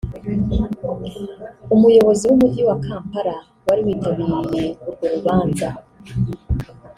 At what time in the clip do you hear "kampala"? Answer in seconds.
2.85-3.35